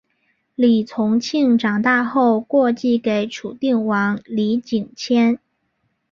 [0.55, 5.37] 李从庆长大后过继给楚定王李景迁。